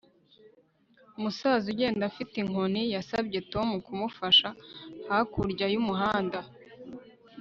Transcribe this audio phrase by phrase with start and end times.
[1.17, 4.49] Umusaza ugenda afite inkoni yasabye Tom kumufasha
[5.09, 6.39] hakurya yumuhanda